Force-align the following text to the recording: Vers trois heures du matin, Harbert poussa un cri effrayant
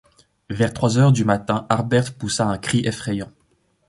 Vers 0.49 0.73
trois 0.73 0.97
heures 0.97 1.11
du 1.11 1.23
matin, 1.25 1.67
Harbert 1.69 2.15
poussa 2.15 2.47
un 2.47 2.57
cri 2.57 2.79
effrayant 2.87 3.31